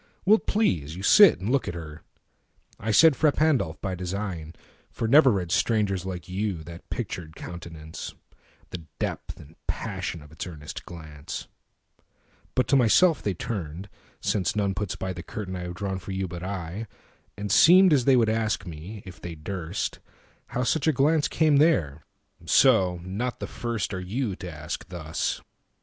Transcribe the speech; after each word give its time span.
Will't 0.25 0.47
please 0.47 0.95
you 0.95 1.03
sit 1.03 1.39
and 1.39 1.51
look 1.51 1.67
at 1.67 1.75
her? 1.75 2.01
I 2.79 2.89
said"Frà 2.89 3.31
Pandolf" 3.35 3.79
by 3.81 3.93
design, 3.93 4.55
for 4.89 5.07
never 5.07 5.29
readStrangers 5.29 6.05
like 6.05 6.27
you 6.27 6.63
that 6.63 6.89
pictured 6.89 7.35
countenance, 7.35 8.15
The 8.71 8.79
depth 8.97 9.39
and 9.39 9.55
passion 9.67 10.23
of 10.23 10.31
its 10.31 10.47
earnest 10.47 10.85
glance, 10.87 11.47
But 12.55 12.67
to 12.69 12.75
myself 12.75 13.21
they 13.21 13.35
turned 13.35 13.89
(since 14.21 14.55
none 14.55 14.73
puts 14.73 14.95
byThe 14.95 15.23
curtain 15.27 15.55
I 15.55 15.59
have 15.65 15.75
drawn 15.75 15.99
for 15.99 16.13
you, 16.13 16.27
but 16.27 16.41
I)And 16.41 17.51
seemed 17.51 17.93
as 17.93 18.05
they 18.05 18.15
would 18.15 18.27
ask 18.27 18.65
me, 18.65 19.03
if 19.05 19.21
they 19.21 19.35
durst, 19.35 19.99
How 20.47 20.63
such 20.63 20.87
a 20.87 20.91
glance 20.91 21.27
came 21.27 21.57
there; 21.57 22.01
so, 22.47 22.99
not 23.03 23.39
the 23.39 23.45
firstAre 23.45 24.03
you 24.03 24.29
to 24.35 24.47
turn 24.47 24.49
and 24.49 24.63
ask 24.63 24.89
thus. 24.89 25.41